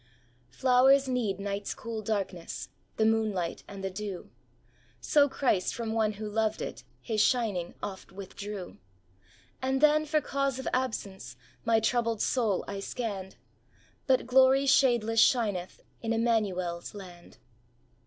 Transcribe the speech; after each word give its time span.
"Flowers 0.49 1.07
need 1.07 1.39
night's 1.39 1.75
cool 1.75 2.01
darkness, 2.01 2.69
The 2.97 3.05
moonlight 3.05 3.63
and 3.67 3.83
the 3.83 3.91
dew; 3.91 4.31
So 4.99 5.29
Christ 5.29 5.75
from 5.75 5.93
one 5.93 6.13
who 6.13 6.27
loved 6.27 6.59
it, 6.59 6.83
His 7.01 7.21
shining 7.21 7.75
oft 7.83 8.11
withdrew. 8.11 8.79
And 9.61 9.79
then 9.79 10.07
for 10.07 10.19
cause 10.19 10.57
of 10.57 10.67
absence 10.73 11.35
My 11.65 11.79
troubled 11.79 12.19
soul 12.23 12.65
I 12.67 12.79
scanned. 12.79 13.35
But 14.07 14.25
glory 14.25 14.65
shadeless 14.65 15.19
shineth 15.19 15.83
In 16.01 16.13
Emmanuel's 16.13 16.95
land." 16.95 17.37